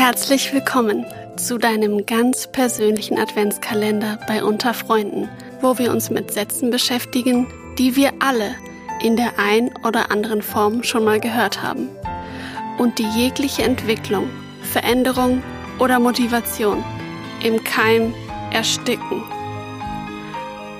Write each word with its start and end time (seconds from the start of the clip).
Herzlich 0.00 0.50
willkommen 0.54 1.04
zu 1.36 1.58
deinem 1.58 2.06
ganz 2.06 2.46
persönlichen 2.46 3.18
Adventskalender 3.18 4.18
bei 4.26 4.42
Unter 4.42 4.72
Freunden, 4.72 5.28
wo 5.60 5.76
wir 5.76 5.90
uns 5.90 6.08
mit 6.08 6.32
Sätzen 6.32 6.70
beschäftigen, 6.70 7.46
die 7.76 7.96
wir 7.96 8.14
alle 8.18 8.56
in 9.02 9.16
der 9.18 9.38
ein 9.38 9.70
oder 9.84 10.10
anderen 10.10 10.40
Form 10.40 10.84
schon 10.84 11.04
mal 11.04 11.20
gehört 11.20 11.62
haben 11.62 11.90
und 12.78 12.98
die 12.98 13.08
jegliche 13.14 13.62
Entwicklung, 13.62 14.30
Veränderung 14.62 15.42
oder 15.78 16.00
Motivation 16.00 16.82
im 17.44 17.62
Keim 17.62 18.14
ersticken. 18.54 19.22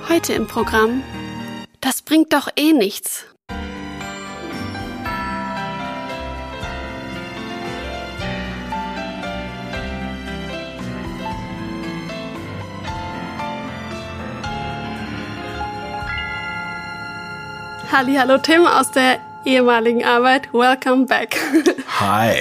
Heute 0.09 0.33
im 0.33 0.47
Programm 0.47 1.03
Das 1.83 2.01
bringt 2.01 2.33
doch 2.33 2.49
eh 2.57 2.73
nichts. 2.73 3.27
Halli, 17.93 18.15
hallo 18.15 18.39
Tim 18.39 18.67
aus 18.67 18.93
der 18.93 19.19
ehemaligen 19.45 20.05
Arbeit. 20.05 20.53
Welcome 20.53 21.07
back. 21.07 21.37
Hi. 21.99 22.37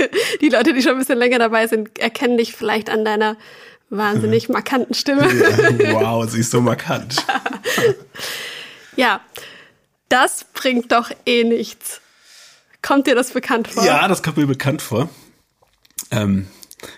Die 0.42 0.50
Leute, 0.50 0.74
die 0.74 0.82
schon 0.82 0.92
ein 0.92 0.98
bisschen 0.98 1.16
länger 1.16 1.38
dabei 1.38 1.66
sind, 1.68 1.98
erkennen 1.98 2.36
dich 2.36 2.52
vielleicht 2.54 2.90
an 2.90 3.02
deiner 3.06 3.38
wahnsinnig 3.88 4.50
markanten 4.50 4.92
Stimme. 4.92 5.22
Wow, 5.22 6.28
sie 6.28 6.40
ist 6.40 6.50
so 6.50 6.60
markant. 6.60 7.24
ja, 8.96 9.22
das 10.10 10.44
bringt 10.52 10.92
doch 10.92 11.10
eh 11.24 11.44
nichts. 11.44 12.02
Kommt 12.82 13.06
dir 13.06 13.14
das 13.14 13.30
bekannt 13.30 13.68
vor? 13.68 13.82
Ja, 13.82 14.06
das 14.06 14.22
kommt 14.22 14.36
mir 14.36 14.46
bekannt 14.46 14.82
vor. 14.82 15.08
Ähm, 16.10 16.46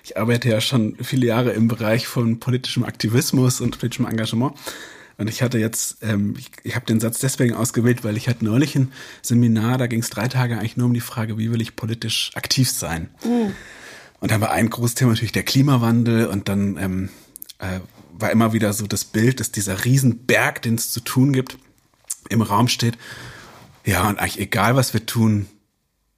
ich 0.02 0.16
arbeite 0.16 0.48
ja 0.48 0.60
schon 0.60 0.96
viele 1.00 1.26
Jahre 1.26 1.52
im 1.52 1.68
Bereich 1.68 2.08
von 2.08 2.40
politischem 2.40 2.82
Aktivismus 2.82 3.60
und 3.60 3.78
politischem 3.78 4.06
Engagement. 4.06 4.54
Und 5.22 5.28
ich 5.28 5.40
hatte 5.40 5.56
jetzt, 5.56 5.98
ähm, 6.02 6.34
ich, 6.36 6.50
ich 6.64 6.74
habe 6.74 6.84
den 6.84 6.98
Satz 6.98 7.20
deswegen 7.20 7.54
ausgewählt, 7.54 8.02
weil 8.02 8.16
ich 8.16 8.28
hatte 8.28 8.44
neulich 8.44 8.74
ein 8.74 8.90
Seminar, 9.22 9.78
da 9.78 9.86
ging 9.86 10.00
es 10.00 10.10
drei 10.10 10.26
Tage 10.26 10.58
eigentlich 10.58 10.76
nur 10.76 10.86
um 10.86 10.94
die 10.94 11.00
Frage, 11.00 11.38
wie 11.38 11.52
will 11.52 11.62
ich 11.62 11.76
politisch 11.76 12.32
aktiv 12.34 12.68
sein. 12.68 13.08
Mhm. 13.24 13.54
Und 14.18 14.32
da 14.32 14.40
war 14.40 14.50
ein 14.50 14.68
großes 14.68 14.96
Thema 14.96 15.12
natürlich 15.12 15.30
der 15.30 15.44
Klimawandel 15.44 16.26
und 16.26 16.48
dann 16.48 16.76
ähm, 16.76 17.08
äh, 17.60 17.78
war 18.10 18.32
immer 18.32 18.52
wieder 18.52 18.72
so 18.72 18.88
das 18.88 19.04
Bild, 19.04 19.38
dass 19.38 19.52
dieser 19.52 19.84
Riesenberg, 19.84 20.60
den 20.60 20.74
es 20.74 20.90
zu 20.90 20.98
tun 20.98 21.32
gibt, 21.32 21.56
im 22.28 22.42
Raum 22.42 22.66
steht. 22.66 22.98
Ja, 23.84 24.08
und 24.08 24.18
eigentlich 24.18 24.40
egal, 24.40 24.74
was 24.74 24.92
wir 24.92 25.06
tun, 25.06 25.46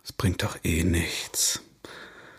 es 0.03 0.13
bringt 0.13 0.43
doch 0.43 0.57
eh 0.65 0.83
nichts. 0.83 1.61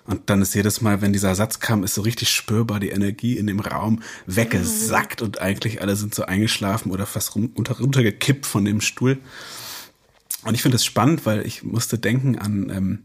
Und 0.08 0.30
dann 0.30 0.42
ist 0.42 0.54
jedes 0.54 0.82
Mal, 0.82 1.02
wenn 1.02 1.14
dieser 1.14 1.34
Satz 1.34 1.60
kam, 1.60 1.84
ist 1.84 1.96
so 1.96 2.02
richtig 2.02 2.30
spürbar 2.30 2.80
die 2.80 2.90
Energie 2.90 3.38
in 3.38 3.48
dem 3.48 3.60
Raum 3.60 4.02
weggesackt 4.28 5.22
und 5.22 5.42
eigentlich 5.42 5.82
alle 5.82 5.96
sind 5.96 6.14
so 6.14 6.26
eingeschlafen 6.26 6.92
oder 6.92 7.06
fast 7.08 7.36
runter, 7.36 7.80
runtergekippt 7.80 8.46
von 8.46 8.66
dem 8.66 8.82
Stuhl. 8.82 9.18
Und 10.44 10.54
ich 10.54 10.62
finde 10.62 10.76
es 10.76 10.86
spannend, 10.86 11.26
weil 11.26 11.46
ich 11.46 11.64
musste 11.64 11.98
denken 11.98 12.38
an, 12.38 12.70
ähm, 12.70 13.00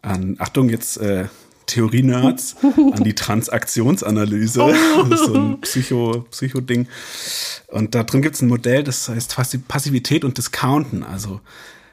an 0.00 0.36
Achtung, 0.38 0.70
jetzt 0.70 0.96
äh, 0.96 1.26
Theorie-Nerds, 1.66 2.56
an 2.62 3.04
die 3.04 3.14
Transaktionsanalyse. 3.14 4.62
Oh. 4.62 5.16
so 5.16 5.34
ein 5.34 5.60
Psycho, 5.60 6.26
Psycho-Ding. 6.30 6.88
Und 7.66 7.94
da 7.94 8.02
drin 8.02 8.22
gibt 8.22 8.34
es 8.34 8.42
ein 8.42 8.48
Modell, 8.48 8.82
das 8.82 9.10
heißt 9.10 9.36
Passivität 9.68 10.24
und 10.24 10.38
Discounten. 10.38 11.04
Also 11.04 11.40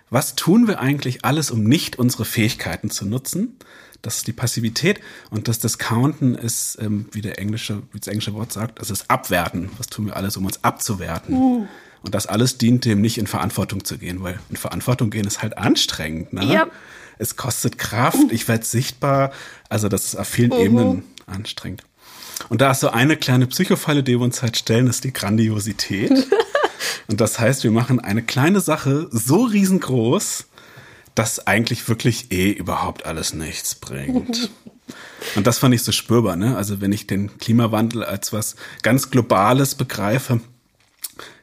was 0.10 0.36
tun 0.36 0.68
wir 0.68 0.80
eigentlich 0.80 1.26
alles, 1.26 1.52
um 1.52 1.64
nicht 1.64 1.98
unsere 1.98 2.26
Fähigkeiten 2.26 2.90
zu 2.90 3.06
nutzen? 3.06 3.58
Das 4.02 4.18
ist 4.18 4.28
die 4.28 4.34
Passivität 4.34 5.00
und 5.32 5.48
das 5.48 5.60
Discounten 5.60 6.36
ist, 6.36 6.78
ähm, 6.80 7.08
wie 7.12 7.22
der 7.22 7.40
englische, 7.40 7.82
wie 7.92 8.00
das 8.00 8.08
englische 8.08 8.34
Wort 8.34 8.54
sagt, 8.54 8.80
das 8.80 8.92
ist 8.92 9.10
Abwerten. 9.10 9.72
Was 9.78 9.88
tun 9.88 10.06
wir 10.06 10.16
alles, 10.16 10.38
um 10.38 10.46
uns 10.46 10.64
abzuwerten? 10.64 11.36
Mhm. 11.36 11.68
Und 12.04 12.14
das 12.14 12.28
alles 12.28 12.60
dient 12.60 12.86
dem, 12.86 13.02
nicht 13.02 13.18
in 13.18 13.26
Verantwortung 13.26 13.84
zu 13.84 13.98
gehen, 13.98 14.22
weil 14.22 14.40
in 14.52 14.58
Verantwortung 14.58 15.10
gehen 15.10 15.26
ist 15.26 15.42
halt 15.42 15.58
anstrengend. 15.58 16.34
Ne? 16.34 16.46
Ja. 16.46 16.68
Es 17.18 17.36
kostet 17.36 17.80
Kraft, 17.80 18.32
ich 18.32 18.48
werde 18.48 18.64
sichtbar. 18.64 19.32
Also 19.70 19.90
das 19.90 20.06
ist 20.06 20.16
auf 20.16 20.28
vielen 20.28 20.52
mhm. 20.52 20.60
Ebenen 20.60 21.04
anstrengend. 21.26 21.82
Und 22.50 22.62
da 22.62 22.72
ist 22.72 22.82
so 22.82 22.90
eine 22.90 23.18
kleine 23.18 23.48
Psychofalle, 23.48 24.04
die 24.04 24.20
wir 24.20 24.24
uns 24.24 24.44
halt 24.44 24.56
stellen, 24.56 24.86
ist 24.86 25.04
die 25.04 25.14
Grandiosität. 25.14 26.12
und 27.08 27.22
das 27.22 27.40
heißt, 27.40 27.64
wir 27.64 27.72
machen 27.72 28.00
eine 28.00 28.24
kleine 28.24 28.60
Sache 28.60 29.08
so 29.12 29.44
riesengroß, 29.44 30.46
das 31.16 31.48
eigentlich 31.48 31.88
wirklich 31.88 32.32
eh 32.32 32.52
überhaupt 32.52 33.06
alles 33.06 33.34
nichts 33.34 33.76
bringt. 33.76 34.50
Und 35.36 35.48
das 35.48 35.58
fand 35.58 35.74
ich 35.74 35.82
so 35.82 35.92
spürbar, 35.92 36.36
ne? 36.36 36.56
Also 36.56 36.80
wenn 36.82 36.92
ich 36.92 37.08
den 37.08 37.40
Klimawandel 37.40 38.04
als 38.04 38.32
was 38.32 38.56
ganz 38.84 39.10
Globales 39.10 39.74
begreife, 39.74 40.40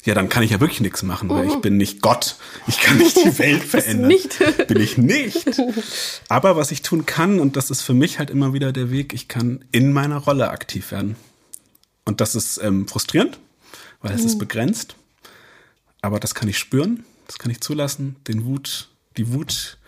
ja, 0.04 0.14
dann 0.14 0.28
kann 0.28 0.42
ich 0.42 0.50
ja 0.50 0.60
wirklich 0.60 0.80
nichts 0.80 1.02
machen, 1.02 1.28
weil 1.28 1.46
ich 1.46 1.56
bin 1.56 1.76
nicht 1.76 2.02
Gott. 2.02 2.36
Ich 2.66 2.80
kann 2.80 2.98
nicht 2.98 3.16
die 3.16 3.38
Welt 3.38 3.62
verändern. 3.62 4.08
Nicht. 4.08 4.38
Bin 4.66 4.80
ich 4.80 4.98
nicht. 4.98 5.44
Aber 6.28 6.56
was 6.56 6.72
ich 6.72 6.82
tun 6.82 7.06
kann, 7.06 7.38
und 7.38 7.56
das 7.56 7.70
ist 7.70 7.82
für 7.82 7.94
mich 7.94 8.18
halt 8.18 8.30
immer 8.30 8.52
wieder 8.52 8.72
der 8.72 8.90
Weg, 8.90 9.12
ich 9.12 9.28
kann 9.28 9.64
in 9.70 9.92
meiner 9.92 10.18
Rolle 10.18 10.50
aktiv 10.50 10.90
werden. 10.90 11.14
Und 12.04 12.20
das 12.20 12.34
ist 12.34 12.60
ähm, 12.62 12.88
frustrierend, 12.88 13.38
weil 14.00 14.12
es 14.12 14.24
ist 14.24 14.38
begrenzt. 14.38 14.96
Aber 16.02 16.18
das 16.18 16.34
kann 16.34 16.48
ich 16.48 16.58
spüren, 16.58 17.04
das 17.28 17.38
kann 17.38 17.50
ich 17.50 17.60
zulassen, 17.60 18.16
den 18.26 18.44
Wut, 18.44 18.88
die 19.16 19.32
Wut, 19.32 19.78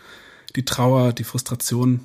die 0.55 0.65
Trauer, 0.65 1.13
die 1.13 1.25
Frustration. 1.25 2.01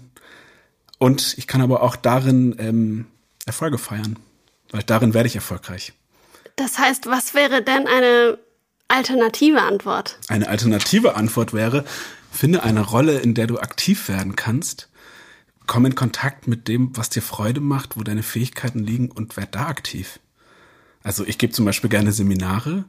Und 0.98 1.36
ich 1.38 1.48
kann 1.48 1.62
aber 1.62 1.84
auch 1.84 1.96
darin 1.96 2.56
ähm, 2.60 3.06
Erfolge 3.46 3.78
feiern, 3.78 4.18
weil 4.72 4.84
darin 4.84 5.14
werde 5.14 5.28
ich 5.28 5.36
erfolgreich. 5.36 5.94
Das 6.56 6.80
heißt, 6.80 7.06
was 7.06 7.36
wäre 7.36 7.64
denn 7.64 7.88
eine 7.88 8.40
alternative 8.88 9.62
Antwort? 9.62 10.20
Eine 10.28 10.50
alternative 10.50 11.16
Antwort 11.16 11.54
wäre, 11.54 11.86
finde 12.32 12.64
eine 12.64 12.82
Rolle, 12.82 13.20
in 13.20 13.36
der 13.36 13.48
du 13.48 13.60
aktiv 13.60 14.10
werden 14.10 14.36
kannst. 14.36 14.90
Komm 15.68 15.86
in 15.86 15.94
Kontakt 15.94 16.48
mit 16.48 16.68
dem, 16.68 16.98
was 16.98 17.10
dir 17.10 17.22
Freude 17.22 17.62
macht, 17.62 17.96
wo 17.96 18.02
deine 18.02 18.24
Fähigkeiten 18.24 18.80
liegen 18.80 19.12
und 19.12 19.38
werd 19.38 19.54
da 19.54 19.68
aktiv. 19.68 20.20
Also 21.04 21.24
ich 21.26 21.38
gebe 21.38 21.54
zum 21.54 21.66
Beispiel 21.66 21.92
gerne 21.92 22.12
Seminare 22.12 22.86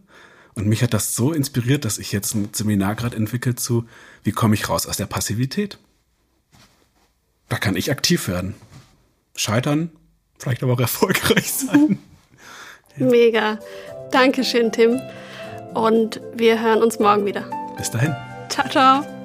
und 0.60 0.68
mich 0.68 0.82
hat 0.82 0.92
das 0.92 1.14
so 1.14 1.32
inspiriert, 1.32 1.84
dass 1.84 1.98
ich 1.98 2.12
jetzt 2.12 2.34
ein 2.34 2.50
Seminar 2.52 2.94
gerade 2.94 3.16
entwickelt 3.16 3.58
zu, 3.58 3.86
wie 4.22 4.32
komme 4.32 4.54
ich 4.54 4.68
raus 4.68 4.86
aus 4.86 4.96
der 4.96 5.06
Passivität? 5.06 5.78
Da 7.48 7.56
kann 7.56 7.76
ich 7.76 7.90
aktiv 7.90 8.28
werden. 8.28 8.54
Scheitern, 9.34 9.90
vielleicht 10.38 10.62
aber 10.62 10.74
auch 10.74 10.80
erfolgreich 10.80 11.50
sein. 11.50 11.98
ja. 12.96 13.06
Mega. 13.10 13.58
Dankeschön, 14.10 14.70
Tim. 14.70 15.00
Und 15.74 16.20
wir 16.34 16.60
hören 16.60 16.82
uns 16.82 16.98
morgen 16.98 17.24
wieder. 17.24 17.48
Bis 17.76 17.90
dahin. 17.90 18.14
Ciao, 18.48 18.68
ciao. 18.68 19.19